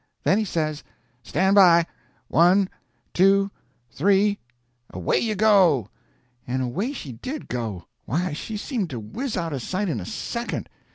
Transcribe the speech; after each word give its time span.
Then 0.23 0.39
he 0.39 0.45
says: 0.45 0.83
"Stand 1.21 1.53
by! 1.53 1.85
One—two—three—away 2.27 5.19
you 5.19 5.35
go!" 5.35 5.89
And 6.47 6.63
away 6.63 6.91
she 6.93 7.11
did 7.11 7.47
go! 7.47 7.85
Why, 8.05 8.33
she 8.33 8.57
seemed 8.57 8.89
to 8.89 8.99
whiz 8.99 9.37
out 9.37 9.53
of 9.53 9.61
sight 9.61 9.89
in 9.89 9.99
a 9.99 10.05
second. 10.07 10.67